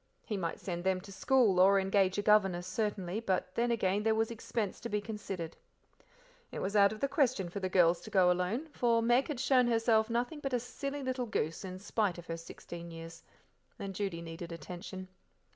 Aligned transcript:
He 0.25 0.35
might 0.35 0.59
send 0.59 0.83
them 0.83 0.99
to 1.01 1.11
school, 1.11 1.59
or 1.59 1.79
engage 1.79 2.17
a 2.17 2.23
governess 2.23 2.65
certainly, 2.65 3.19
but 3.19 3.53
then 3.53 3.69
again 3.69 4.01
there 4.01 4.15
was 4.15 4.31
expense 4.31 4.79
to 4.79 4.89
be 4.89 4.99
considered. 4.99 5.55
It 6.51 6.57
was 6.57 6.75
out 6.75 6.91
of 6.91 7.01
the 7.01 7.07
question 7.07 7.49
for 7.49 7.59
the 7.59 7.69
girls 7.69 8.01
to 8.01 8.09
go 8.09 8.31
alone, 8.31 8.65
for 8.71 9.03
Meg 9.03 9.27
had 9.27 9.39
shown 9.39 9.67
herself 9.67 10.09
nothing 10.09 10.39
but 10.39 10.53
a 10.53 10.59
silly 10.59 11.03
little 11.03 11.27
goose, 11.27 11.63
in 11.63 11.77
spite 11.77 12.17
of 12.17 12.25
her 12.25 12.37
sixteen 12.37 12.89
years; 12.89 13.21
and 13.77 13.93
Judy 13.93 14.23
needed 14.23 14.51
attention. 14.51 15.07